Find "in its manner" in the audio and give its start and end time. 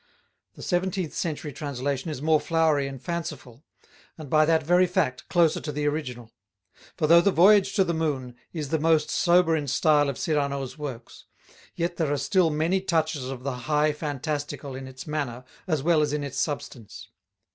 14.73-15.43